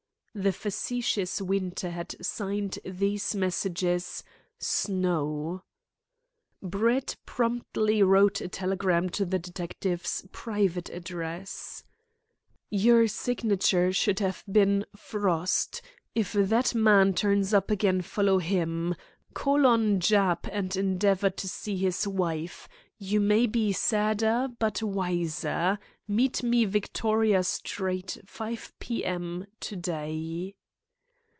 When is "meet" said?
26.09-26.43